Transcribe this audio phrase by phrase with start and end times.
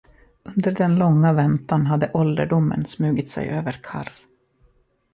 [0.45, 4.09] Under den långa väntan hade ålderdomen smugit sig över Karr.